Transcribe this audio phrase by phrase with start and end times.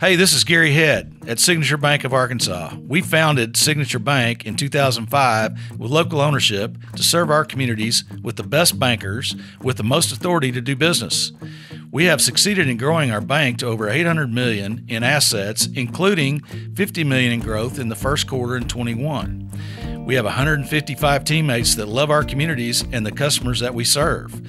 [0.00, 2.74] Hey, this is Gary Head at Signature Bank of Arkansas.
[2.88, 8.42] We founded Signature Bank in 2005 with local ownership to serve our communities with the
[8.42, 11.32] best bankers with the most authority to do business.
[11.92, 16.40] We have succeeded in growing our bank to over 800 million in assets, including
[16.74, 19.50] 50 million in growth in the first quarter in 21.
[20.06, 24.40] We have 155 teammates that love our communities and the customers that we serve.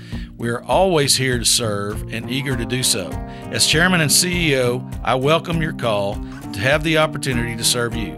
[0.42, 3.12] We are always here to serve and eager to do so.
[3.52, 8.16] As Chairman and CEO, I welcome your call to have the opportunity to serve you.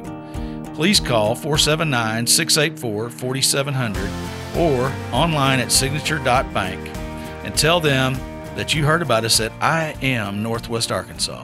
[0.73, 4.09] Please call 479 684 4700
[4.57, 6.79] or online at signature.bank
[7.43, 8.13] and tell them
[8.55, 11.43] that you heard about us at I Am Northwest Arkansas.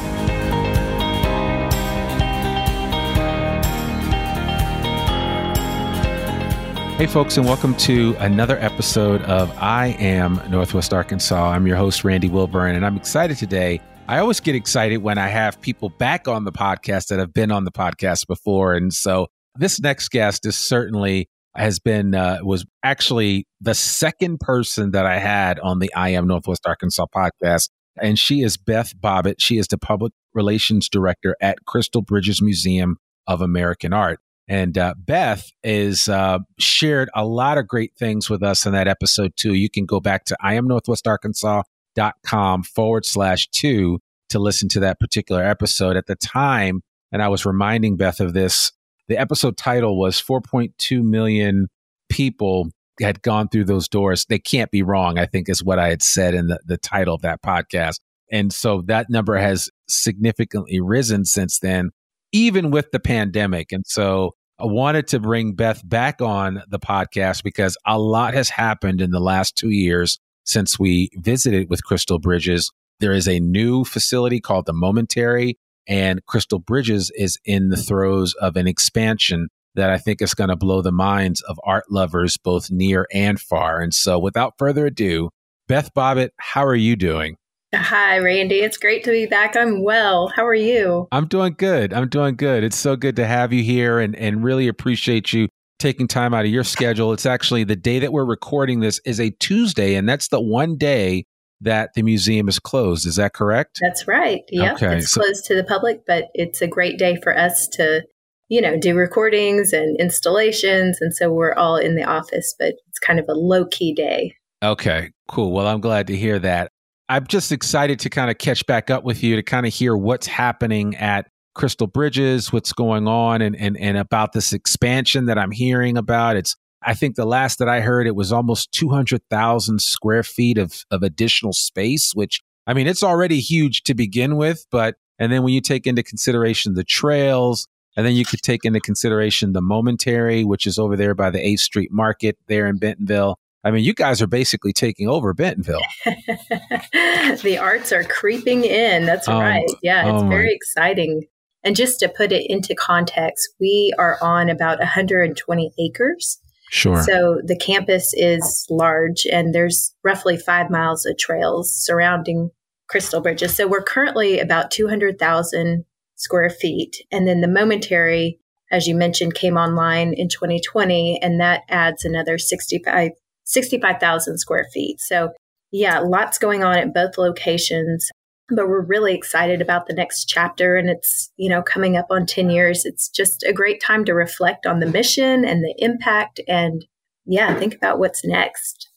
[7.01, 11.49] Hey, folks, and welcome to another episode of I Am Northwest Arkansas.
[11.49, 13.81] I'm your host, Randy Wilburn, and I'm excited today.
[14.07, 17.51] I always get excited when I have people back on the podcast that have been
[17.51, 18.75] on the podcast before.
[18.75, 24.91] And so this next guest is certainly has been, uh, was actually the second person
[24.91, 27.69] that I had on the I Am Northwest Arkansas podcast.
[27.99, 29.37] And she is Beth Bobbitt.
[29.39, 34.19] She is the public relations director at Crystal Bridges Museum of American Art.
[34.51, 38.89] And uh, Beth is uh, shared a lot of great things with us in that
[38.89, 39.53] episode too.
[39.53, 45.95] You can go back to iamnorthwestarkansas.com forward slash two to listen to that particular episode.
[45.95, 46.81] At the time,
[47.13, 48.73] and I was reminding Beth of this,
[49.07, 51.69] the episode title was 4.2 million
[52.09, 54.25] people had gone through those doors.
[54.25, 57.15] They can't be wrong, I think is what I had said in the, the title
[57.15, 58.01] of that podcast.
[58.29, 61.91] And so that number has significantly risen since then,
[62.33, 63.71] even with the pandemic.
[63.71, 68.49] And so I wanted to bring Beth back on the podcast because a lot has
[68.49, 72.71] happened in the last two years since we visited with Crystal Bridges.
[72.99, 78.35] There is a new facility called the Momentary And Crystal Bridges is in the throes
[78.35, 82.37] of an expansion that I think is going to blow the minds of art lovers
[82.37, 83.81] both near and far.
[83.81, 85.31] And so, without further ado,
[85.67, 87.35] Beth Bobbitt, how are you doing?
[87.73, 88.59] Hi, Randy.
[88.59, 89.55] It's great to be back.
[89.55, 90.27] I'm well.
[90.27, 91.07] How are you?
[91.13, 91.93] I'm doing good.
[91.93, 92.65] I'm doing good.
[92.65, 95.47] It's so good to have you here and, and really appreciate you
[95.79, 97.13] taking time out of your schedule.
[97.13, 100.77] It's actually the day that we're recording this is a Tuesday, and that's the one
[100.77, 101.23] day
[101.61, 103.07] that the museum is closed.
[103.07, 103.79] Is that correct?
[103.81, 104.41] That's right.
[104.49, 104.73] Yeah.
[104.73, 104.97] Okay.
[104.97, 108.01] It's so, closed to the public, but it's a great day for us to,
[108.49, 110.99] you know, do recordings and installations.
[110.99, 114.33] And so we're all in the office, but it's kind of a low key day.
[114.61, 115.53] Okay, cool.
[115.53, 116.69] Well, I'm glad to hear that.
[117.11, 119.97] I'm just excited to kind of catch back up with you to kind of hear
[119.97, 125.37] what's happening at Crystal Bridges, what's going on, and and and about this expansion that
[125.37, 126.37] I'm hearing about.
[126.37, 130.85] It's I think the last that I heard it was almost 200,000 square feet of
[130.89, 135.43] of additional space, which I mean it's already huge to begin with, but and then
[135.43, 137.67] when you take into consideration the trails,
[137.97, 141.39] and then you could take into consideration the momentary, which is over there by the
[141.39, 143.37] 8th Street Market there in Bentonville.
[143.63, 145.81] I mean, you guys are basically taking over Bentonville.
[146.05, 149.05] the arts are creeping in.
[149.05, 149.69] That's um, right.
[149.83, 151.25] Yeah, it's oh very exciting.
[151.63, 156.39] And just to put it into context, we are on about 120 acres.
[156.71, 157.03] Sure.
[157.03, 162.49] So the campus is large, and there's roughly five miles of trails surrounding
[162.87, 163.55] Crystal Bridges.
[163.55, 165.85] So we're currently about 200,000
[166.15, 166.97] square feet.
[167.11, 168.39] And then the momentary,
[168.71, 173.11] as you mentioned, came online in 2020, and that adds another 65
[173.45, 174.99] 65,000 square feet.
[174.99, 175.29] So,
[175.71, 178.09] yeah, lots going on at both locations,
[178.49, 182.25] but we're really excited about the next chapter and it's, you know, coming up on
[182.25, 182.85] 10 years.
[182.85, 186.85] It's just a great time to reflect on the mission and the impact and,
[187.25, 188.89] yeah, think about what's next.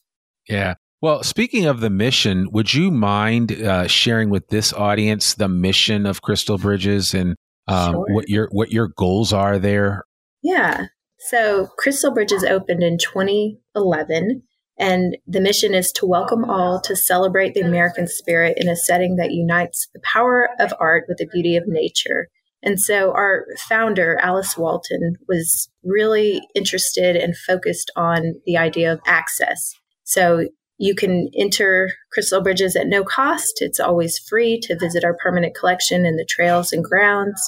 [0.49, 0.75] Yeah.
[1.01, 6.05] Well, speaking of the mission, would you mind uh, sharing with this audience the mission
[6.05, 7.35] of Crystal Bridges and
[7.67, 8.05] um, sure.
[8.09, 10.03] what your what your goals are there?
[10.41, 10.87] Yeah.
[11.29, 14.43] So Crystal Bridges opened in 2011,
[14.77, 19.15] and the mission is to welcome all to celebrate the American spirit in a setting
[19.15, 22.27] that unites the power of art with the beauty of nature.
[22.61, 28.99] And so our founder, Alice Walton, was really interested and focused on the idea of
[29.07, 29.73] access.
[30.03, 33.61] So you can enter Crystal Bridges at no cost.
[33.61, 37.41] It's always free to visit our permanent collection in the trails and grounds.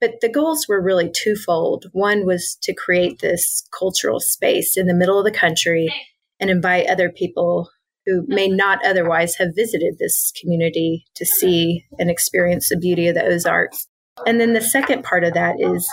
[0.00, 1.86] But the goals were really twofold.
[1.92, 5.92] One was to create this cultural space in the middle of the country
[6.40, 7.70] and invite other people
[8.06, 8.56] who may mm-hmm.
[8.56, 13.86] not otherwise have visited this community to see and experience the beauty of the Ozarks.
[14.26, 15.88] And then the second part of that is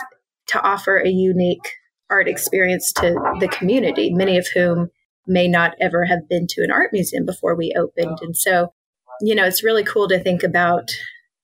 [0.48, 1.72] to offer a unique
[2.10, 4.90] art experience to the community, many of whom
[5.26, 8.18] may not ever have been to an art museum before we opened.
[8.20, 8.72] And so,
[9.20, 10.90] you know, it's really cool to think about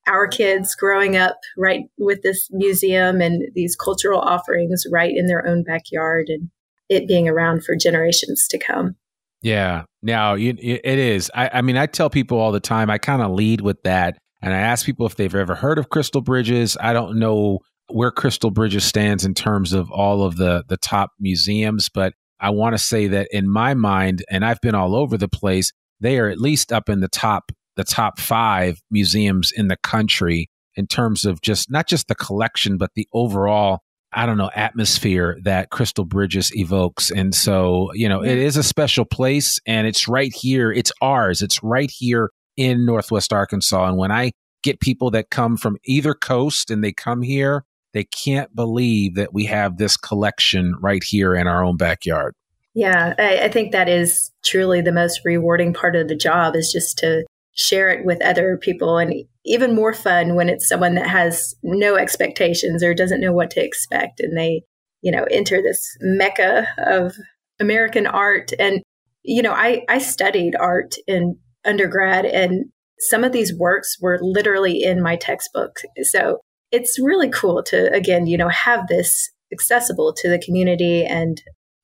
[0.08, 5.46] our kids growing up right with this museum and these cultural offerings right in their
[5.46, 6.50] own backyard and
[6.88, 8.96] it being around for generations to come.
[9.43, 11.31] Yeah, now it is.
[11.34, 14.19] I, I mean, I tell people all the time, I kind of lead with that.
[14.43, 16.76] And I ask people if they've ever heard of Crystal Bridges.
[16.81, 21.10] I don't know where Crystal Bridges stands in terms of all of the, the top
[21.20, 25.16] museums, but I want to say that in my mind, and I've been all over
[25.16, 29.69] the place, they are at least up in the top the top five museums in
[29.69, 33.78] the country in terms of just not just the collection, but the overall,
[34.12, 37.12] I don't know, atmosphere that Crystal Bridges evokes.
[37.12, 40.72] And so, you know, it is a special place and it's right here.
[40.72, 41.41] It's ours.
[41.41, 43.86] It's right here in Northwest Arkansas.
[43.88, 44.32] And when I
[44.64, 47.64] get people that come from either coast and they come here,
[47.94, 52.34] they can't believe that we have this collection right here in our own backyard.
[52.74, 56.70] Yeah, I, I, think that is truly the most rewarding part of the job is
[56.70, 57.24] just to
[57.58, 59.12] share it with other people and
[59.44, 63.65] even more fun when it's someone that has no expectations or doesn't know what to
[63.65, 64.62] expect and they
[65.03, 67.15] you know enter this mecca of
[67.60, 68.53] american art.
[68.58, 68.82] And
[69.24, 72.67] you know i i studied art in undergrad and
[73.00, 75.77] some of these works were literally in my textbook.
[76.03, 76.41] So
[76.72, 81.41] it's really cool to again you know have this accessible to the community and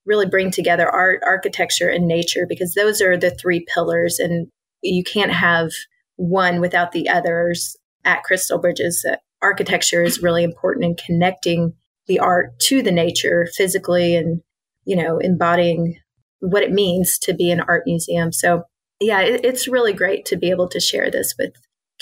[0.07, 4.49] really bring together art architecture and nature because those are the three pillars and
[4.85, 5.71] you can't have
[6.17, 9.05] one without the others at Crystal Bridges.
[9.43, 11.75] Architecture is really important in connecting
[12.07, 14.43] the art to the nature physically and,
[14.85, 15.99] you know, embodying
[16.41, 18.33] what it means to be an art museum.
[18.33, 18.65] So,
[19.01, 21.53] yeah, it, it's really great to be able to share this with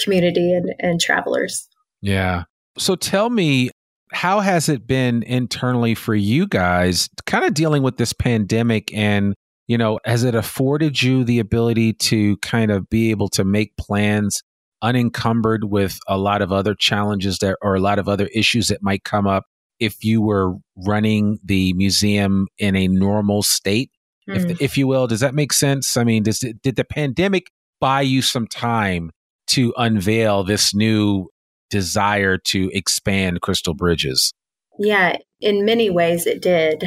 [0.02, 1.68] community and, and travelers.
[2.00, 2.44] Yeah.
[2.78, 3.70] So tell me,
[4.12, 9.34] how has it been internally for you guys kind of dealing with this pandemic and
[9.66, 13.76] you know, has it afforded you the ability to kind of be able to make
[13.76, 14.42] plans
[14.82, 18.82] unencumbered with a lot of other challenges that or a lot of other issues that
[18.82, 19.44] might come up
[19.78, 23.90] if you were running the museum in a normal state,
[24.28, 24.36] mm.
[24.36, 25.06] if, if you will.
[25.06, 25.96] Does that make sense?
[25.96, 27.46] I mean, does, did the pandemic
[27.80, 29.10] buy you some time
[29.48, 31.28] to unveil this new
[31.70, 34.32] desire to expand Crystal Bridges?
[34.78, 36.84] Yeah, in many ways it did.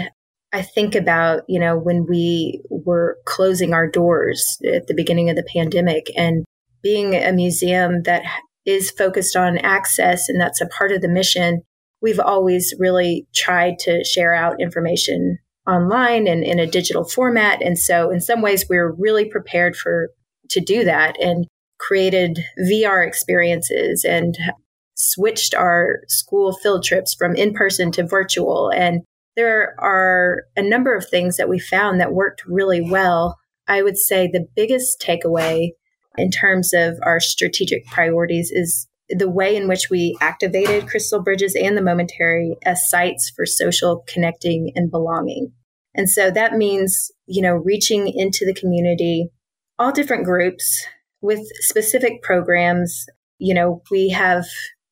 [0.55, 5.35] I think about, you know, when we were closing our doors at the beginning of
[5.35, 6.45] the pandemic and
[6.81, 8.23] being a museum that
[8.65, 11.61] is focused on access and that's a part of the mission,
[12.01, 17.61] we've always really tried to share out information online and in a digital format.
[17.61, 20.11] And so in some ways we we're really prepared for
[20.51, 21.47] to do that and
[21.79, 24.37] created VR experiences and
[24.93, 29.01] switched our school field trips from in person to virtual and
[29.35, 33.37] there are a number of things that we found that worked really well.
[33.67, 35.71] I would say the biggest takeaway
[36.17, 41.55] in terms of our strategic priorities is the way in which we activated Crystal Bridges
[41.55, 45.51] and the Momentary as sites for social connecting and belonging.
[45.93, 49.29] And so that means, you know, reaching into the community,
[49.77, 50.85] all different groups
[51.21, 53.05] with specific programs.
[53.37, 54.45] You know, we have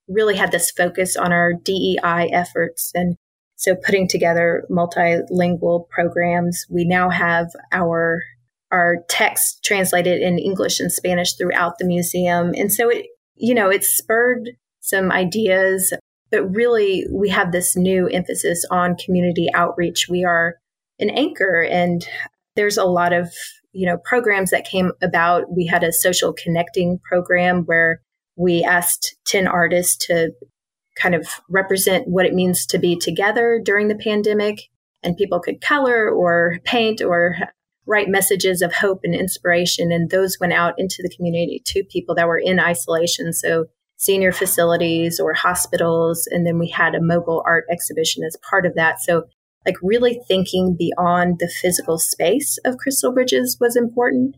[0.07, 3.15] really had this focus on our DEI efforts and
[3.63, 8.21] so putting together multilingual programs, we now have our
[8.71, 12.53] our text translated in English and Spanish throughout the museum.
[12.57, 13.05] And so it,
[13.35, 14.49] you know, it spurred
[14.81, 15.93] some ideas,
[16.29, 20.07] but really we have this new emphasis on community outreach.
[20.09, 20.55] We are
[20.99, 22.05] an anchor and
[22.55, 23.31] there's a lot of,
[23.71, 25.55] you know, programs that came about.
[25.55, 28.01] We had a social connecting program where
[28.35, 30.31] we asked 10 artists to
[30.95, 34.61] kind of represent what it means to be together during the pandemic.
[35.01, 37.35] And people could color or paint or
[37.85, 39.91] write messages of hope and inspiration.
[39.91, 43.33] And those went out into the community to people that were in isolation.
[43.33, 43.65] So
[43.97, 46.27] senior facilities or hospitals.
[46.31, 49.01] And then we had a mobile art exhibition as part of that.
[49.01, 49.23] So
[49.65, 54.35] like really thinking beyond the physical space of Crystal Bridges was important.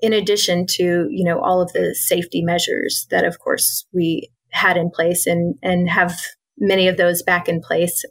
[0.00, 4.76] In addition to, you know, all of the safety measures that of course we had
[4.76, 6.18] in place and, and have
[6.58, 8.04] many of those back in place.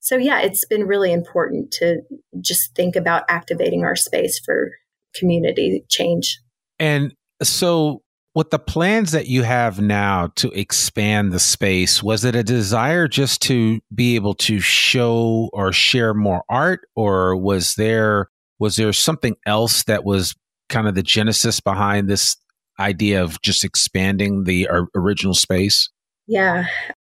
[0.00, 2.02] So, yeah, it's been really important to
[2.40, 4.70] just think about activating our space for
[5.14, 6.38] community change.
[6.78, 8.02] And so,
[8.34, 13.08] with the plans that you have now to expand the space, was it a desire
[13.08, 18.92] just to be able to show or share more art, or was there was there
[18.92, 20.34] something else that was
[20.68, 22.36] kind of the genesis behind this
[22.78, 25.90] idea of just expanding the original space?
[26.26, 26.66] Yeah,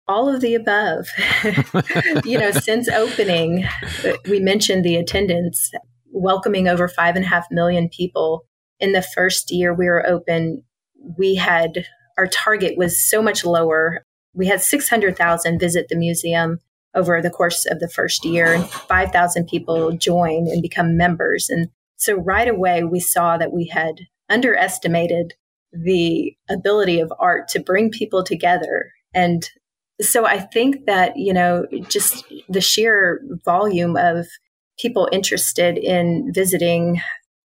[0.09, 1.09] all of the above.
[2.25, 3.67] you know, since opening,
[4.29, 5.73] we mentioned the attendance,
[6.13, 8.45] welcoming over five and a half million people.
[8.79, 10.63] In the first year we were open,
[11.19, 11.87] we had
[12.19, 14.03] our target was so much lower.
[14.35, 16.61] We had 600,000 visit the museum
[16.95, 21.51] over the course of the first year, and 5,000 people join and become members.
[21.51, 25.35] And so right away, we saw that we had underestimated
[25.73, 28.93] the ability of art to bring people together.
[29.15, 29.49] And
[30.01, 34.27] so I think that, you know, just the sheer volume of
[34.79, 37.01] people interested in visiting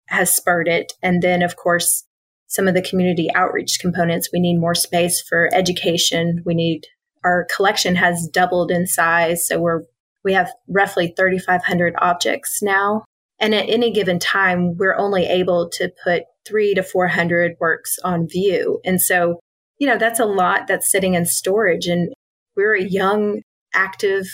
[0.08, 0.94] has spurred it.
[1.02, 2.04] And then, of course,
[2.48, 4.30] some of the community outreach components.
[4.32, 6.44] We need more space for education.
[6.46, 6.86] We need
[7.24, 9.48] our collection has doubled in size.
[9.48, 9.84] So we're,
[10.24, 13.06] we have roughly 3,500 objects now.
[13.44, 18.26] And at any given time, we're only able to put three to 400 works on
[18.26, 18.80] view.
[18.86, 19.42] And so,
[19.80, 21.86] you know, that's a lot that's sitting in storage.
[21.88, 22.14] And
[22.56, 23.42] we're a young,
[23.74, 24.28] active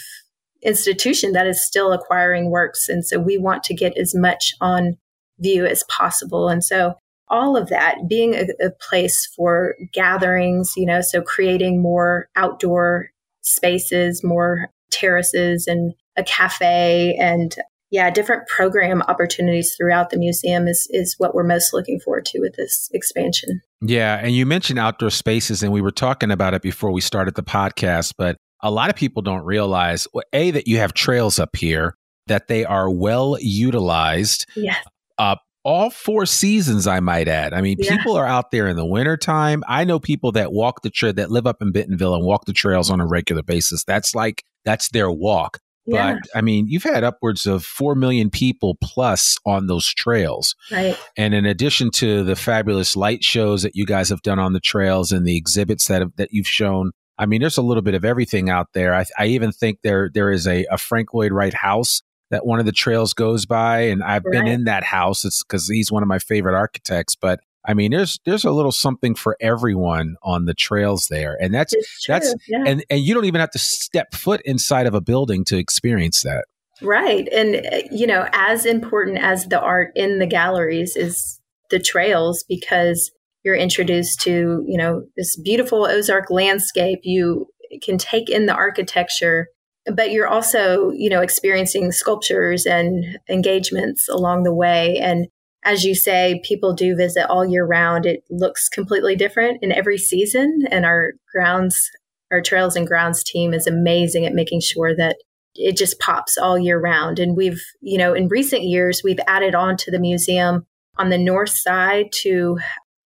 [0.62, 2.88] institution that is still acquiring works.
[2.88, 4.96] And so we want to get as much on
[5.40, 6.48] view as possible.
[6.48, 6.94] And so
[7.30, 13.10] all of that being a, a place for gatherings, you know, so creating more outdoor
[13.42, 17.56] spaces, more terraces and a cafe and
[17.92, 22.40] yeah, different program opportunities throughout the museum is is what we're most looking forward to
[22.40, 23.62] with this expansion.
[23.82, 27.36] Yeah, and you mentioned outdoor spaces and we were talking about it before we started
[27.36, 31.56] the podcast, but a lot of people don't realize a that you have trails up
[31.56, 31.96] here
[32.28, 34.46] that they are well utilized.
[34.56, 34.86] Yes.
[35.18, 37.54] Uh, all four seasons, I might add.
[37.54, 37.98] I mean, yeah.
[37.98, 39.64] people are out there in the wintertime.
[39.68, 42.54] I know people that walk the trail that live up in Bentonville and walk the
[42.54, 43.84] trails on a regular basis.
[43.84, 45.60] That's like that's their walk.
[45.90, 46.14] Yeah.
[46.14, 50.56] But I mean, you've had upwards of 4 million people plus on those trails.
[50.72, 50.98] Right.
[51.18, 54.60] And in addition to the fabulous light shows that you guys have done on the
[54.60, 57.96] trails and the exhibits that have, that you've shown, I mean, there's a little bit
[57.96, 58.94] of everything out there.
[58.94, 62.60] I, I even think there there is a, a Frank Lloyd Wright house that one
[62.60, 64.32] of the trails goes by, and I've right.
[64.32, 65.26] been in that house.
[65.26, 67.16] It's because he's one of my favorite architects.
[67.16, 71.54] But I mean, there's there's a little something for everyone on the trails there, and
[71.54, 71.74] that's
[72.08, 72.64] that's yeah.
[72.66, 76.24] and and you don't even have to step foot inside of a building to experience
[76.24, 76.46] that.
[76.82, 81.40] Right, and uh, you know, as important as the art in the galleries is
[81.70, 83.12] the trails because
[83.44, 87.00] you're introduced to you know this beautiful Ozark landscape.
[87.04, 87.48] You
[87.84, 89.48] can take in the architecture
[89.86, 95.28] but you're also you know experiencing sculptures and engagements along the way and
[95.64, 99.98] as you say people do visit all year round it looks completely different in every
[99.98, 101.90] season and our grounds
[102.32, 105.18] our trails and grounds team is amazing at making sure that
[105.56, 109.56] it just pops all year round and we've you know in recent years we've added
[109.56, 110.66] on to the museum
[110.98, 112.58] on the north side to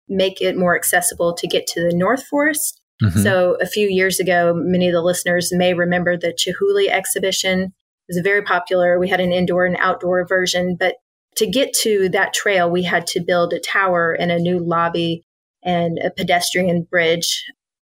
[0.10, 3.22] make it more accessible to get to the north forest Mm-hmm.
[3.22, 7.62] So a few years ago, many of the listeners may remember the Chihuly exhibition.
[7.62, 9.00] It was very popular.
[9.00, 10.95] We had an indoor and outdoor version, but
[11.37, 15.23] to get to that trail, we had to build a tower and a new lobby
[15.63, 17.43] and a pedestrian bridge.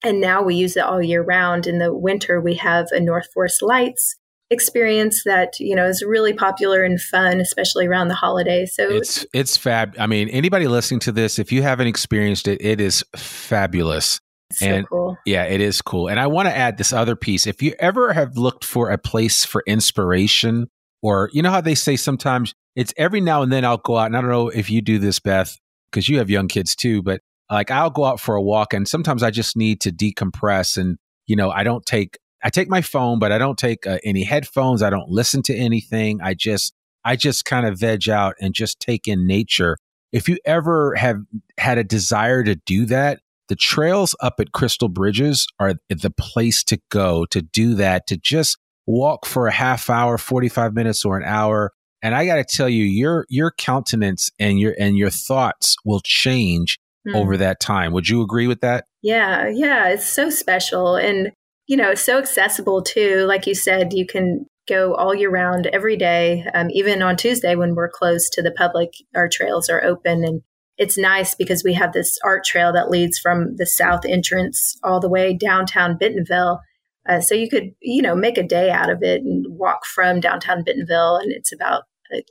[0.03, 1.67] And now we use it all year round.
[1.67, 4.15] In the winter, we have a North Forest Lights
[4.50, 9.25] experience that you know is really popular and fun especially around the holidays so it's
[9.34, 13.03] it's fab i mean anybody listening to this if you haven't experienced it it is
[13.17, 14.22] fabulous
[14.53, 15.17] so and cool.
[15.25, 16.08] yeah, it is cool.
[16.08, 17.48] And I want to add this other piece.
[17.48, 20.70] If you ever have looked for a place for inspiration,
[21.01, 24.05] or you know how they say sometimes it's every now and then I'll go out,
[24.05, 25.57] and I don't know if you do this, Beth,
[25.89, 28.88] because you have young kids too, but like I'll go out for a walk, and
[28.88, 30.77] sometimes I just need to decompress.
[30.77, 33.98] And you know, I don't take I take my phone, but I don't take uh,
[34.03, 34.84] any headphones.
[34.84, 36.22] I don't listen to anything.
[36.22, 39.77] I just I just kind of veg out and just take in nature.
[40.12, 41.17] If you ever have
[41.57, 46.63] had a desire to do that, the trails up at Crystal Bridges are the place
[46.65, 51.17] to go to do that, to just walk for a half hour, 45 minutes or
[51.17, 51.74] an hour.
[52.01, 56.01] And I got to tell you, your, your countenance and your, and your thoughts will
[56.04, 57.16] change mm.
[57.16, 57.94] over that time.
[57.94, 58.86] Would you agree with that?
[59.01, 59.48] Yeah.
[59.48, 59.89] Yeah.
[59.89, 60.96] It's so special.
[60.96, 61.32] And,
[61.68, 63.25] you know, it's so accessible too.
[63.25, 66.46] Like you said, you can go all year round every day.
[66.54, 70.42] Um, even on Tuesday when we're closed to the public, our trails are open and
[70.77, 75.00] it's nice because we have this art trail that leads from the south entrance all
[75.00, 76.62] the way downtown Bentonville.
[77.07, 80.20] Uh, so you could, you know, make a day out of it and walk from
[80.20, 81.83] downtown Bentonville, and it's about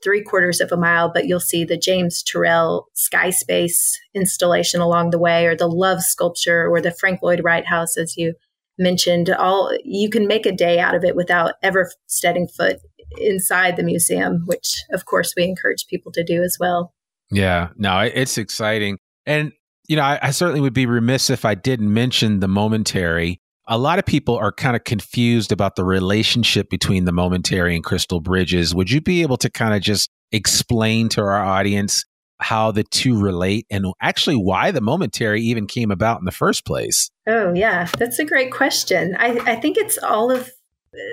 [0.02, 1.10] three quarters of a mile.
[1.12, 6.02] But you'll see the James Turrell Sky Space installation along the way, or the Love
[6.02, 8.34] sculpture, or the Frank Lloyd Wright House, as you
[8.78, 9.30] mentioned.
[9.30, 12.78] All you can make a day out of it without ever setting foot
[13.18, 16.92] inside the museum, which of course we encourage people to do as well.
[17.30, 18.98] Yeah, no, it's exciting.
[19.24, 19.52] And,
[19.88, 23.40] you know, I, I, certainly would be remiss if I didn't mention the momentary.
[23.68, 27.82] A lot of people are kind of confused about the relationship between the momentary and
[27.82, 28.74] Crystal Bridges.
[28.74, 32.04] Would you be able to kind of just explain to our audience
[32.38, 36.64] how the two relate and actually why the momentary even came about in the first
[36.64, 37.10] place?
[37.26, 39.16] Oh, yeah, that's a great question.
[39.18, 40.50] I, I think it's all of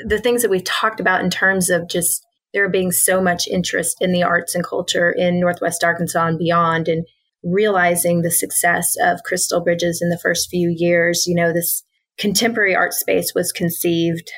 [0.05, 3.97] the things that we've talked about in terms of just there being so much interest
[3.99, 7.05] in the arts and culture in Northwest Arkansas and beyond, and
[7.41, 11.25] realizing the success of Crystal Bridges in the first few years.
[11.25, 11.83] You know, this
[12.17, 14.31] contemporary art space was conceived.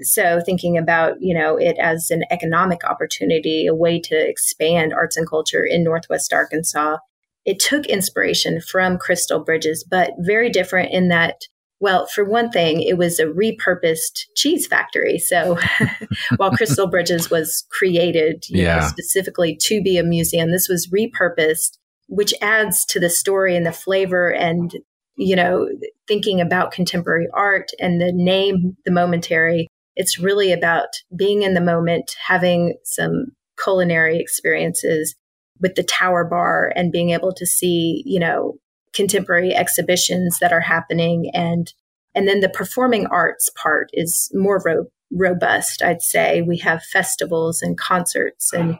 [0.00, 5.16] So, thinking about, you know, it as an economic opportunity, a way to expand arts
[5.16, 6.98] and culture in Northwest Arkansas,
[7.44, 11.42] it took inspiration from Crystal Bridges, but very different in that
[11.80, 15.18] well, for one thing, it was a repurposed cheese factory.
[15.18, 15.58] So
[16.36, 18.80] while Crystal Bridges was created yeah.
[18.80, 23.64] know, specifically to be a museum, this was repurposed, which adds to the story and
[23.64, 24.72] the flavor and,
[25.18, 25.68] you know,
[26.06, 29.68] thinking about contemporary art and the name, The Momentary.
[29.96, 35.16] It's really about being in the moment, having some culinary experiences
[35.60, 38.58] with the tower bar and being able to see, you know,
[38.94, 41.72] contemporary exhibitions that are happening and
[42.14, 47.60] and then the performing arts part is more ro- robust i'd say we have festivals
[47.62, 48.78] and concerts and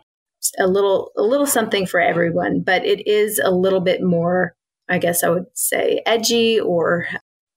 [0.58, 4.54] a little a little something for everyone but it is a little bit more
[4.88, 7.06] i guess i would say edgy or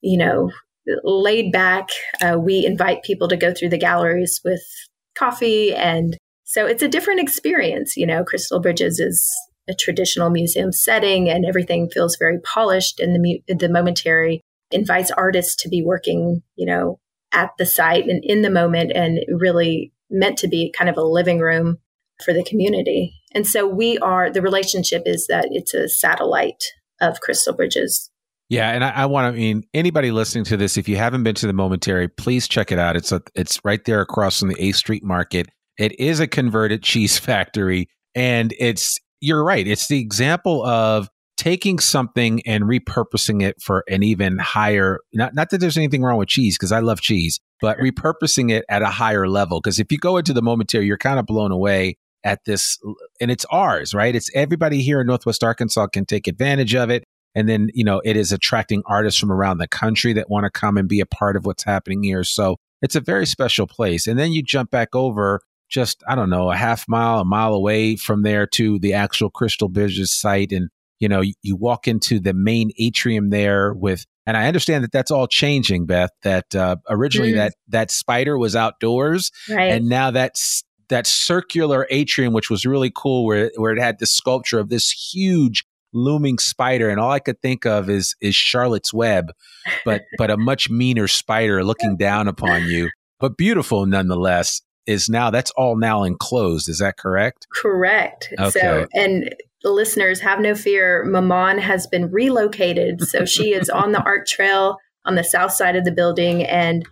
[0.01, 0.51] you know
[1.03, 1.89] laid back
[2.21, 4.63] uh, we invite people to go through the galleries with
[5.15, 9.31] coffee and so it's a different experience you know crystal bridges is
[9.69, 14.41] a traditional museum setting and everything feels very polished and the, the momentary
[14.71, 16.99] invites artists to be working, you know,
[17.31, 21.03] at the site and in the moment and really meant to be kind of a
[21.03, 21.77] living room
[22.23, 23.13] for the community.
[23.33, 26.63] And so we are, the relationship is that it's a satellite
[27.01, 28.09] of Crystal Bridges.
[28.49, 31.23] Yeah, and I, I want to I mean anybody listening to this, if you haven't
[31.23, 32.97] been to the Momentary, please check it out.
[32.97, 35.47] It's a, it's right there across from the 8th Street Market.
[35.77, 39.65] It is a converted cheese factory, and it's you're right.
[39.65, 45.49] It's the example of taking something and repurposing it for an even higher not not
[45.49, 48.87] that there's anything wrong with cheese because I love cheese, but repurposing it at a
[48.87, 52.43] higher level because if you go into the momentary you're kind of blown away at
[52.45, 52.77] this
[53.19, 54.15] and it's ours, right?
[54.15, 57.03] It's everybody here in Northwest Arkansas can take advantage of it
[57.33, 60.49] and then you know it is attracting artists from around the country that want to
[60.49, 62.23] come and be a part of what's happening here.
[62.23, 64.07] So it's a very special place.
[64.07, 67.53] And then you jump back over just I don't know a half mile, a mile
[67.53, 70.69] away from there to the actual Crystal Bridges site and
[71.01, 75.09] you know, you walk into the main atrium there with, and I understand that that's
[75.09, 76.11] all changing, Beth.
[76.21, 77.37] That uh, originally mm.
[77.37, 79.71] that that spider was outdoors, right.
[79.71, 84.05] and now that's that circular atrium, which was really cool, where where it had the
[84.05, 88.93] sculpture of this huge looming spider, and all I could think of is is Charlotte's
[88.93, 89.31] Web,
[89.83, 94.61] but but a much meaner spider looking down upon you, but beautiful nonetheless.
[94.87, 96.67] Is now that's all now enclosed.
[96.67, 97.47] Is that correct?
[97.53, 98.33] Correct.
[98.39, 98.49] Okay.
[98.49, 101.05] So and the listeners have no fear.
[101.05, 103.01] Maman has been relocated.
[103.07, 106.87] So she is on the art trail on the south side of the building and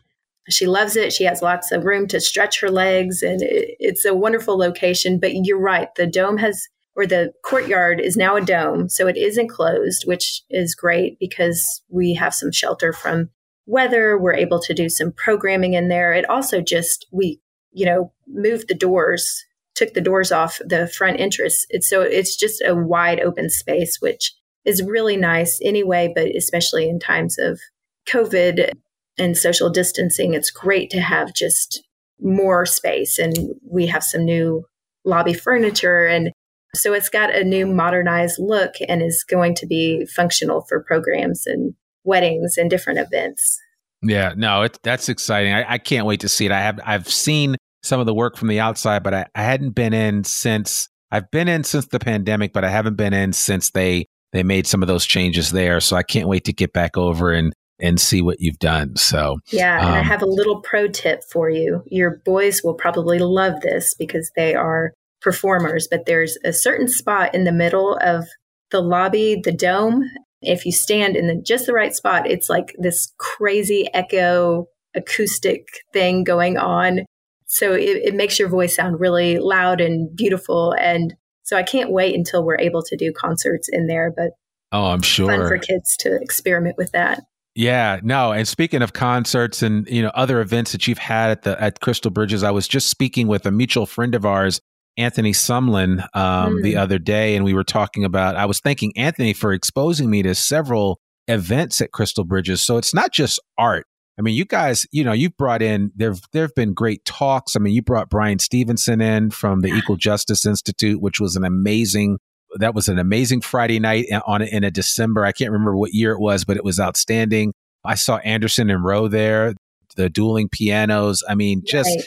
[0.50, 1.14] she loves it.
[1.14, 5.20] She has lots of room to stretch her legs and it, it's a wonderful location.
[5.20, 5.94] But you're right.
[5.96, 8.90] The dome has, or the courtyard is now a dome.
[8.90, 13.30] So it is enclosed, which is great because we have some shelter from
[13.66, 14.18] weather.
[14.18, 16.14] We're able to do some programming in there.
[16.14, 17.40] It also just, we,
[17.72, 19.46] you know, moved the doors
[19.80, 21.66] took the doors off the front entrance.
[21.70, 24.34] It's, so it's just a wide open space, which
[24.66, 27.62] is really nice anyway, but especially in times of
[28.08, 28.74] COVID
[29.20, 31.84] and social distancing, it's great to have just
[32.22, 33.18] more space.
[33.18, 33.36] And
[33.70, 34.66] we have some new
[35.06, 36.06] lobby furniture.
[36.06, 36.32] And
[36.76, 41.48] so it's got a new modernized look and is going to be functional for programs
[41.48, 43.60] and weddings and different events.
[44.02, 45.54] Yeah, no, it, that's exciting.
[45.54, 46.54] I, I, can't wait to see it.
[46.54, 49.72] I have I've seen some of the work from the outside, but I, I hadn't
[49.72, 53.72] been in since I've been in since the pandemic, but I haven't been in since
[53.72, 55.82] they they made some of those changes there.
[55.82, 58.96] So I can't wait to get back over and and see what you've done.
[58.96, 61.84] So yeah, and um, I have a little pro tip for you.
[61.88, 65.88] Your boys will probably love this because they are performers.
[65.90, 68.26] But there's a certain spot in the middle of
[68.72, 70.04] the lobby, the dome.
[70.42, 75.68] If you stand in the, just the right spot, it's like this crazy echo acoustic
[75.94, 77.06] thing going on
[77.52, 80.76] so it, it makes your voice sound really loud and beautiful.
[80.80, 84.14] And so I can't wait until we're able to do concerts in there.
[84.16, 84.34] But
[84.72, 87.24] oh, I'm sure fun for kids to experiment with that.
[87.60, 88.32] Yeah, no.
[88.32, 91.82] And speaking of concerts and you know other events that you've had at the at
[91.82, 94.62] Crystal Bridges, I was just speaking with a mutual friend of ours,
[94.96, 96.64] Anthony Sumlin, um, mm.
[96.64, 98.38] the other day, and we were talking about.
[98.38, 102.62] I was thanking Anthony for exposing me to several events at Crystal Bridges.
[102.62, 103.86] So it's not just art;
[104.18, 106.16] I mean, you guys, you know, you've brought in there.
[106.32, 107.58] There have been great talks.
[107.58, 111.44] I mean, you brought Bryan Stevenson in from the Equal Justice Institute, which was an
[111.44, 112.20] amazing.
[112.60, 115.26] That was an amazing Friday night eh, on in a December.
[115.26, 117.54] I can't remember what year it was, but it was outstanding.
[117.84, 119.54] I saw Anderson and Roe there,
[119.96, 121.24] the dueling pianos.
[121.28, 122.06] I mean, just right.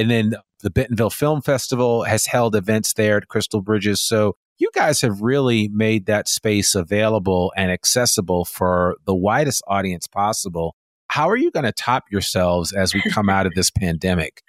[0.00, 4.00] and then the Bentonville Film Festival has held events there at Crystal Bridges.
[4.00, 10.06] So you guys have really made that space available and accessible for the widest audience
[10.06, 10.74] possible
[11.12, 14.40] how are you going to top yourselves as we come out of this pandemic?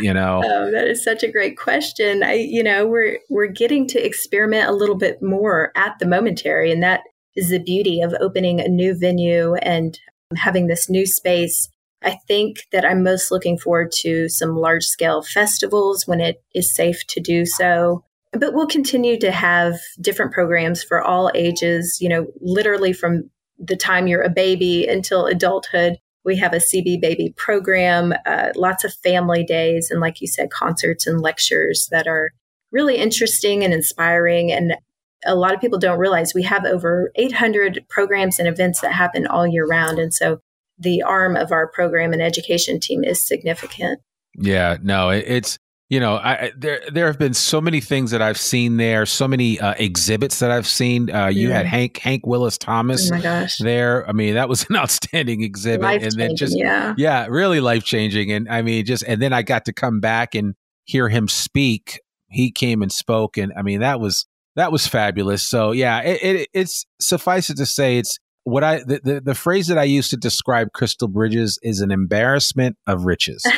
[0.00, 0.42] You know?
[0.50, 2.22] Oh, that is such a great question.
[2.22, 6.72] I you know we're we're getting to experiment a little bit more at the momentary
[6.72, 7.02] and that
[7.36, 9.98] is the beauty of opening a new venue and
[10.36, 11.68] having this new space.
[12.02, 16.74] I think that i'm most looking forward to some large scale festivals when it is
[16.74, 18.04] safe to do so.
[18.32, 23.76] But we'll continue to have different programs for all ages you know literally from the
[23.76, 25.98] time you're a baby until adulthood.
[26.24, 30.50] We have a CB Baby program, uh, lots of family days, and like you said,
[30.50, 32.32] concerts and lectures that are
[32.72, 34.52] really interesting and inspiring.
[34.52, 34.76] And
[35.24, 39.26] a lot of people don't realize we have over 800 programs and events that happen
[39.26, 39.98] all year round.
[39.98, 40.40] And so
[40.78, 44.00] the arm of our program and education team is significant.
[44.34, 45.58] Yeah, no, it's
[45.90, 49.26] you know, I, there there have been so many things that I've seen there, so
[49.26, 51.10] many uh, exhibits that I've seen.
[51.10, 51.56] Uh, you yeah.
[51.56, 54.08] had Hank Hank Willis Thomas oh there.
[54.08, 56.94] I mean, that was an outstanding exhibit, and then just yeah.
[56.96, 58.30] yeah, really life changing.
[58.30, 62.00] And I mean, just and then I got to come back and hear him speak.
[62.28, 65.42] He came and spoke, and I mean, that was that was fabulous.
[65.42, 69.34] So yeah, it, it, it's suffice it to say, it's what I the, the, the
[69.34, 73.44] phrase that I used to describe Crystal Bridges is an embarrassment of riches.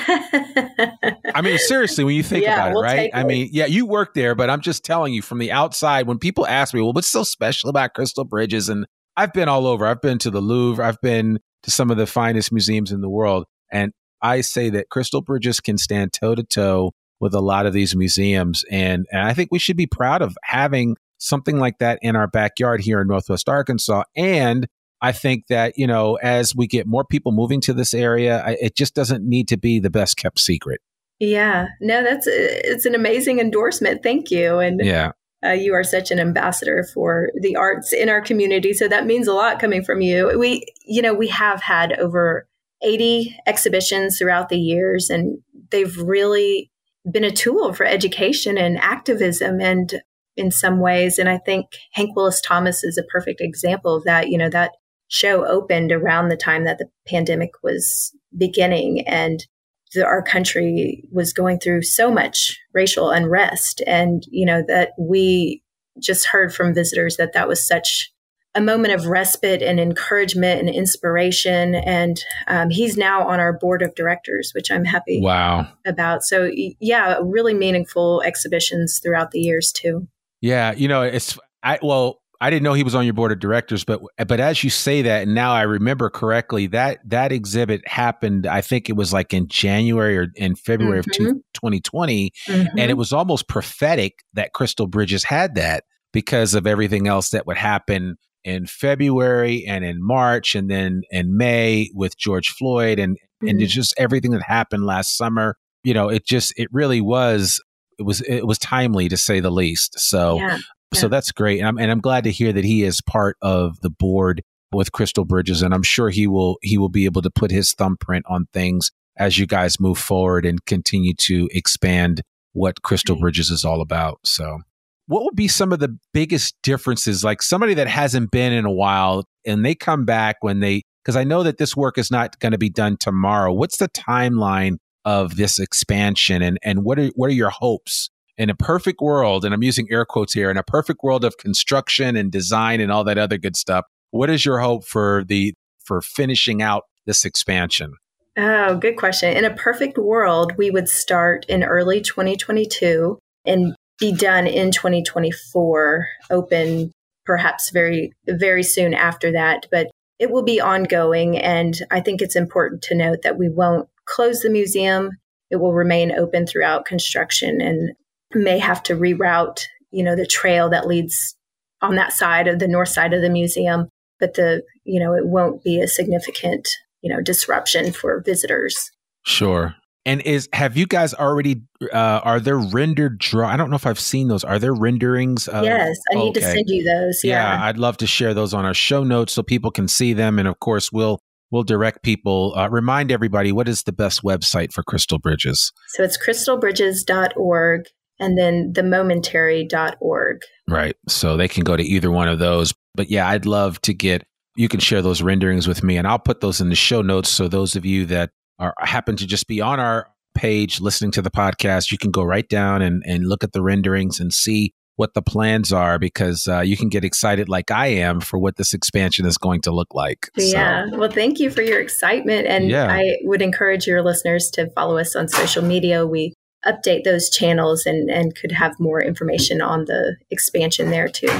[1.34, 3.10] I mean, seriously, when you think yeah, about it, we'll right?
[3.14, 6.18] I mean, yeah, you work there, but I'm just telling you from the outside, when
[6.18, 8.68] people ask me, well, what's so special about Crystal Bridges?
[8.68, 9.86] And I've been all over.
[9.86, 10.84] I've been to the Louvre.
[10.84, 13.44] I've been to some of the finest museums in the world.
[13.70, 17.72] And I say that Crystal Bridges can stand toe to toe with a lot of
[17.72, 18.64] these museums.
[18.70, 22.26] And, and I think we should be proud of having something like that in our
[22.26, 24.02] backyard here in Northwest Arkansas.
[24.16, 24.66] And
[25.00, 28.56] I think that, you know, as we get more people moving to this area, I,
[28.60, 30.80] it just doesn't need to be the best kept secret.
[31.22, 34.02] Yeah, no, that's it's an amazing endorsement.
[34.02, 34.58] Thank you.
[34.58, 35.12] And yeah,
[35.44, 39.28] uh, you are such an ambassador for the arts in our community, so that means
[39.28, 40.36] a lot coming from you.
[40.36, 42.48] We, you know, we have had over
[42.82, 45.38] 80 exhibitions throughout the years, and
[45.70, 46.72] they've really
[47.08, 50.02] been a tool for education and activism and
[50.36, 51.20] in some ways.
[51.20, 54.28] And I think Hank Willis Thomas is a perfect example of that.
[54.28, 54.72] You know, that
[55.06, 59.46] show opened around the time that the pandemic was beginning and
[59.94, 63.82] the, our country was going through so much racial unrest.
[63.86, 65.62] And, you know, that we
[66.00, 68.10] just heard from visitors that that was such
[68.54, 71.74] a moment of respite and encouragement and inspiration.
[71.74, 75.68] And um, he's now on our board of directors, which I'm happy wow.
[75.86, 76.22] about.
[76.22, 80.06] So, yeah, really meaningful exhibitions throughout the years, too.
[80.40, 80.72] Yeah.
[80.72, 83.84] You know, it's, I, well, I didn't know he was on your board of directors,
[83.84, 88.48] but but as you say that, and now I remember correctly that that exhibit happened.
[88.48, 91.24] I think it was like in January or in February mm-hmm.
[91.24, 92.66] of 2020, mm-hmm.
[92.76, 97.46] and it was almost prophetic that Crystal Bridges had that because of everything else that
[97.46, 103.18] would happen in February and in March and then in May with George Floyd and
[103.40, 103.50] mm-hmm.
[103.50, 105.56] and just everything that happened last summer.
[105.84, 107.62] You know, it just it really was
[108.00, 110.00] it was it was timely to say the least.
[110.00, 110.58] So yeah.
[110.94, 111.58] So that's great.
[111.58, 114.92] And I'm, and I'm glad to hear that he is part of the board with
[114.92, 115.62] Crystal Bridges.
[115.62, 118.90] And I'm sure he will, he will be able to put his thumbprint on things
[119.16, 123.22] as you guys move forward and continue to expand what Crystal mm-hmm.
[123.22, 124.20] Bridges is all about.
[124.24, 124.60] So
[125.06, 127.24] what would be some of the biggest differences?
[127.24, 131.16] Like somebody that hasn't been in a while and they come back when they, because
[131.16, 133.52] I know that this work is not going to be done tomorrow.
[133.52, 138.50] What's the timeline of this expansion and, and what are, what are your hopes in
[138.50, 142.16] a perfect world, and I'm using air quotes here, in a perfect world of construction
[142.16, 146.00] and design and all that other good stuff, what is your hope for the for
[146.00, 147.94] finishing out this expansion?
[148.36, 149.36] Oh, good question.
[149.36, 156.06] In a perfect world, we would start in early 2022 and be done in 2024,
[156.30, 156.92] open
[157.24, 162.36] perhaps very very soon after that, but it will be ongoing and I think it's
[162.36, 165.10] important to note that we won't close the museum.
[165.50, 167.92] It will remain open throughout construction and
[168.34, 171.36] may have to reroute, you know, the trail that leads
[171.80, 173.88] on that side of the north side of the museum,
[174.20, 176.68] but the, you know, it won't be a significant,
[177.00, 178.90] you know, disruption for visitors.
[179.24, 179.74] Sure.
[180.04, 183.86] And is have you guys already uh are there rendered draw I don't know if
[183.86, 184.42] I've seen those.
[184.42, 186.40] Are there renderings of, Yes, I need okay.
[186.40, 187.20] to send you those.
[187.22, 187.56] Yeah.
[187.56, 187.64] yeah.
[187.66, 190.48] I'd love to share those on our show notes so people can see them and
[190.48, 191.20] of course we'll
[191.52, 195.72] we'll direct people uh, remind everybody what is the best website for Crystal Bridges.
[195.88, 197.82] So it's crystalbridges.org
[198.22, 200.40] and then themomentary.org.
[200.68, 200.96] Right.
[201.08, 202.72] So they can go to either one of those.
[202.94, 204.22] But yeah, I'd love to get,
[204.56, 207.28] you can share those renderings with me and I'll put those in the show notes.
[207.28, 211.22] So those of you that are happen to just be on our page listening to
[211.22, 214.72] the podcast, you can go right down and, and look at the renderings and see
[214.96, 218.56] what the plans are because uh, you can get excited like I am for what
[218.56, 220.28] this expansion is going to look like.
[220.36, 220.90] Yeah.
[220.90, 222.46] So, well, thank you for your excitement.
[222.46, 222.88] And yeah.
[222.88, 226.06] I would encourage your listeners to follow us on social media.
[226.06, 226.34] We
[226.66, 231.30] update those channels and, and could have more information on the expansion there too.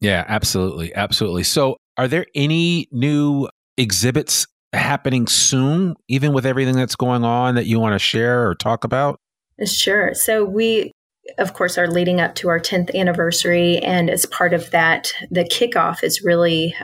[0.00, 0.94] Yeah, absolutely.
[0.94, 1.44] Absolutely.
[1.44, 7.66] So, are there any new exhibits happening soon, even with everything that's going on that
[7.66, 9.20] you want to share or talk about?
[9.64, 10.14] Sure.
[10.14, 10.90] So, we,
[11.38, 13.78] of course, are leading up to our 10th anniversary.
[13.78, 16.74] And as part of that, the kickoff is really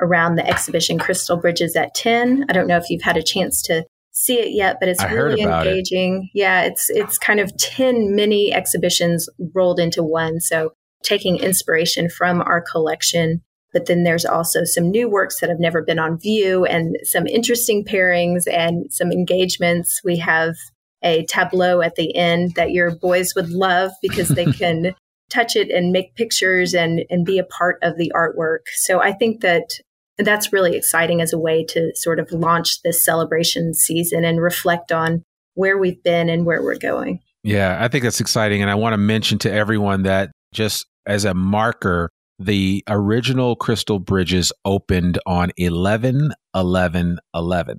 [0.00, 2.46] around the exhibition Crystal Bridges at 10.
[2.48, 3.84] I don't know if you've had a chance to
[4.20, 6.28] see it yet, but it's I really engaging.
[6.34, 6.38] It.
[6.38, 10.40] Yeah, it's it's kind of 10 mini exhibitions rolled into one.
[10.40, 13.40] So taking inspiration from our collection,
[13.72, 17.26] but then there's also some new works that have never been on view and some
[17.26, 20.02] interesting pairings and some engagements.
[20.04, 20.54] We have
[21.02, 24.94] a tableau at the end that your boys would love because they can
[25.30, 28.68] touch it and make pictures and and be a part of the artwork.
[28.74, 29.80] So I think that
[30.20, 34.38] and that's really exciting as a way to sort of launch this celebration season and
[34.38, 37.20] reflect on where we've been and where we're going.
[37.42, 38.60] Yeah, I think that's exciting.
[38.60, 43.98] And I want to mention to everyone that just as a marker, the original Crystal
[43.98, 47.78] Bridges opened on 11 11 11.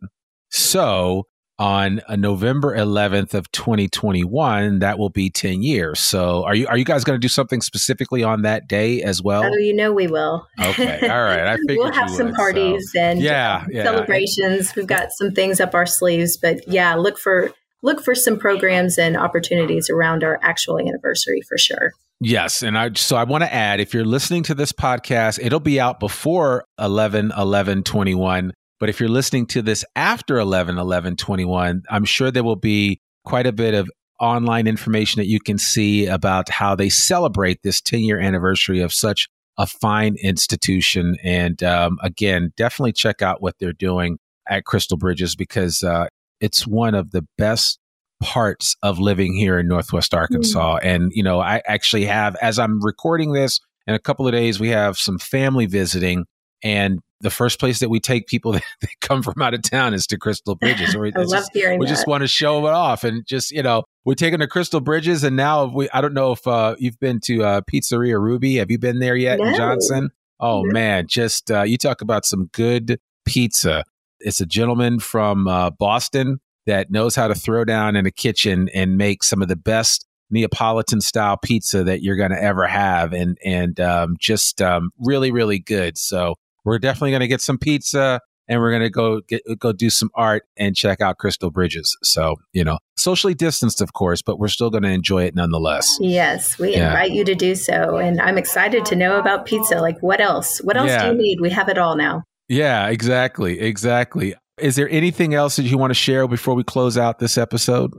[0.50, 1.28] So
[1.62, 6.00] on uh, November 11th of 2021, that will be 10 years.
[6.00, 9.22] So are you are you guys going to do something specifically on that day as
[9.22, 9.44] well?
[9.46, 10.48] Oh, you know we will.
[10.60, 11.08] Okay.
[11.08, 11.46] All right.
[11.46, 13.00] I we'll have some would, parties so.
[13.00, 14.76] and yeah, yeah, celebrations.
[14.76, 18.98] We've got some things up our sleeves, but yeah, look for look for some programs
[18.98, 21.92] and opportunities around our actual anniversary for sure.
[22.20, 25.60] Yes, and I so I want to add if you're listening to this podcast, it'll
[25.60, 31.16] be out before 11 11 21, but if you're listening to this after 11 11
[31.16, 33.90] 21, I'm sure there will be quite a bit of
[34.20, 38.92] online information that you can see about how they celebrate this 10 year anniversary of
[38.92, 41.16] such a fine institution.
[41.24, 44.18] And um, again, definitely check out what they're doing
[44.50, 46.08] at Crystal Bridges because uh,
[46.40, 47.80] it's one of the best
[48.24, 50.78] parts of living here in Northwest Arkansas.
[50.78, 50.80] Mm.
[50.84, 54.60] And, you know, I actually have, as I'm recording this in a couple of days,
[54.60, 56.26] we have some family visiting.
[56.64, 58.64] And the first place that we take people that,
[59.02, 60.96] come from out of town is to Crystal Bridges.
[60.96, 61.92] We, I love just, hearing We that.
[61.92, 65.24] just want to show it off and just, you know, we're taking to Crystal Bridges.
[65.24, 68.56] And now we, I don't know if uh, you've been to uh, Pizzeria Ruby.
[68.56, 69.48] Have you been there yet no.
[69.48, 70.10] in Johnson?
[70.40, 70.74] Oh, no.
[70.74, 71.08] man.
[71.08, 73.84] Just, uh, you talk about some good pizza.
[74.20, 78.70] It's a gentleman from uh, Boston that knows how to throw down in a kitchen
[78.74, 83.12] and make some of the best Neapolitan style pizza that you're going to ever have,
[83.12, 85.98] and and um, just um, really really good.
[85.98, 89.72] So we're definitely going to get some pizza, and we're going to go get, go
[89.72, 91.98] do some art and check out Crystal Bridges.
[92.04, 95.98] So you know, socially distanced, of course, but we're still going to enjoy it nonetheless.
[96.00, 96.88] Yes, we yeah.
[96.88, 99.80] invite you to do so, and I'm excited to know about pizza.
[99.80, 100.60] Like, what else?
[100.60, 101.04] What else yeah.
[101.04, 101.40] do you need?
[101.42, 102.24] We have it all now.
[102.50, 104.36] Yeah, exactly, exactly.
[104.58, 107.92] Is there anything else that you want to share before we close out this episode?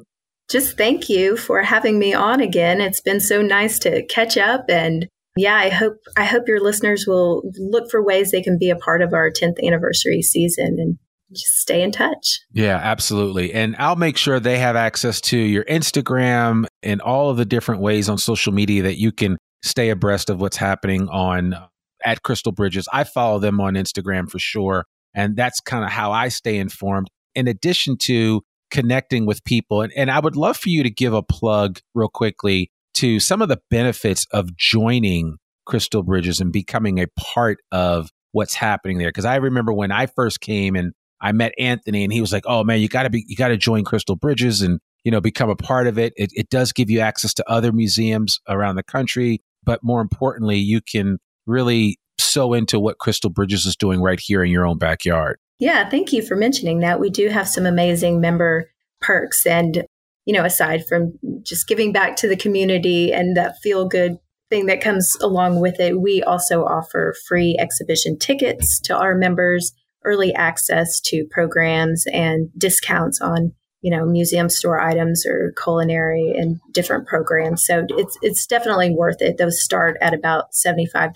[0.50, 2.80] Just thank you for having me on again.
[2.80, 7.06] It's been so nice to catch up and yeah, I hope I hope your listeners
[7.06, 10.98] will look for ways they can be a part of our 10th anniversary season and
[11.32, 12.40] just stay in touch.
[12.52, 13.54] Yeah, absolutely.
[13.54, 17.80] And I'll make sure they have access to your Instagram and all of the different
[17.80, 21.68] ways on social media that you can stay abreast of what's happening on uh,
[22.04, 22.88] at Crystal Bridges.
[22.92, 24.84] I follow them on Instagram for sure.
[25.14, 29.82] And that's kind of how I stay informed, in addition to connecting with people.
[29.82, 33.42] And, and I would love for you to give a plug real quickly to some
[33.42, 39.08] of the benefits of joining Crystal Bridges and becoming a part of what's happening there.
[39.08, 42.44] Because I remember when I first came and I met Anthony, and he was like,
[42.46, 45.20] "Oh man, you got to be, you got to join Crystal Bridges and you know
[45.20, 46.12] become a part of it.
[46.16, 46.30] it.
[46.34, 50.80] It does give you access to other museums around the country, but more importantly, you
[50.80, 55.38] can really sow into what Crystal Bridges is doing right here in your own backyard.
[55.58, 56.98] Yeah, thank you for mentioning that.
[56.98, 59.46] We do have some amazing member perks.
[59.46, 59.84] And,
[60.24, 64.18] you know, aside from just giving back to the community and that feel good
[64.50, 69.72] thing that comes along with it, we also offer free exhibition tickets to our members,
[70.04, 76.60] early access to programs, and discounts on you know museum store items or culinary and
[76.70, 81.12] different programs so it's it's definitely worth it those start at about $75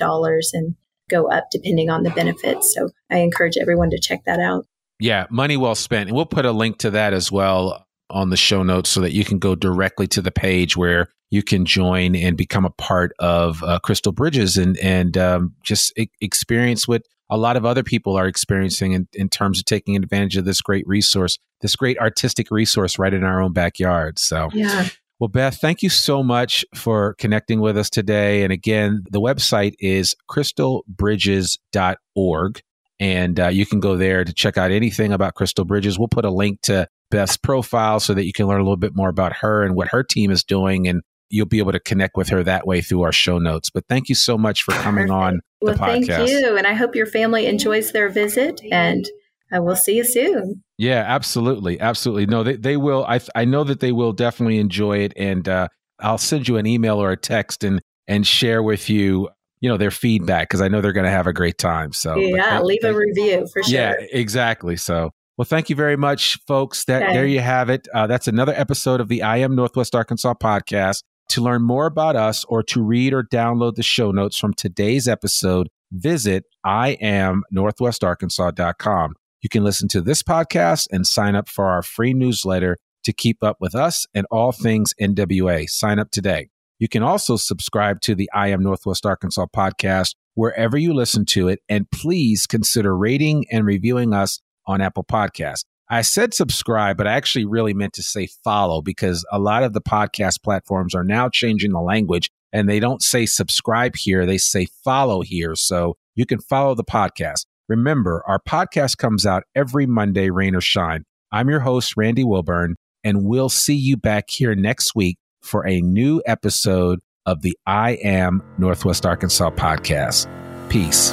[0.52, 0.74] and
[1.08, 2.74] go up depending on the benefits.
[2.74, 4.66] So I encourage everyone to check that out.
[4.98, 6.08] Yeah, money well spent.
[6.08, 9.12] And we'll put a link to that as well on the show notes so that
[9.12, 13.12] you can go directly to the page where you can join and become a part
[13.18, 17.82] of uh, Crystal Bridges and and um, just e- experience what a lot of other
[17.82, 21.98] people are experiencing in, in terms of taking advantage of this great resource, this great
[21.98, 24.18] artistic resource right in our own backyard.
[24.18, 24.88] So, yeah.
[25.18, 28.42] Well, Beth, thank you so much for connecting with us today.
[28.42, 32.60] And again, the website is crystalbridges.org.
[32.98, 35.98] And uh, you can go there to check out anything about Crystal Bridges.
[35.98, 38.94] We'll put a link to Beth's profile so that you can learn a little bit
[38.94, 40.88] more about her and what her team is doing.
[40.88, 43.70] And you'll be able to connect with her that way through our show notes.
[43.70, 45.22] But thank you so much for coming Perfect.
[45.22, 46.06] on the well, podcast.
[46.06, 46.56] Thank you.
[46.56, 48.60] And I hope your family enjoys their visit.
[48.70, 49.04] And
[49.52, 50.62] I will see you soon.
[50.78, 52.26] Yeah, absolutely, absolutely.
[52.26, 53.04] No, they they will.
[53.06, 55.68] I I know that they will definitely enjoy it, and uh,
[56.00, 59.28] I'll send you an email or a text and and share with you,
[59.60, 61.92] you know, their feedback because I know they're going to have a great time.
[61.92, 63.72] So yeah, leave a review for sure.
[63.72, 64.76] Yeah, exactly.
[64.76, 65.12] So.
[65.36, 66.84] Well, thank you very much, folks.
[66.84, 67.12] That okay.
[67.12, 67.86] there you have it.
[67.92, 71.02] Uh, that's another episode of the I Am Northwest Arkansas podcast.
[71.30, 75.08] To learn more about us or to read or download the show notes from today's
[75.08, 79.14] episode, visit iamnorthwestarkansas.com.
[79.42, 83.42] You can listen to this podcast and sign up for our free newsletter to keep
[83.42, 85.68] up with us and all things NWA.
[85.68, 86.48] Sign up today.
[86.78, 91.48] You can also subscribe to the I Am Northwest Arkansas podcast wherever you listen to
[91.48, 91.58] it.
[91.68, 95.64] And please consider rating and reviewing us on Apple Podcasts.
[95.88, 99.72] I said subscribe, but I actually really meant to say follow because a lot of
[99.72, 104.26] the podcast platforms are now changing the language and they don't say subscribe here.
[104.26, 105.54] They say follow here.
[105.54, 107.46] So you can follow the podcast.
[107.68, 111.04] Remember, our podcast comes out every Monday, rain or shine.
[111.32, 115.80] I'm your host, Randy Wilburn, and we'll see you back here next week for a
[115.80, 120.28] new episode of the I Am Northwest Arkansas podcast.
[120.68, 121.12] Peace.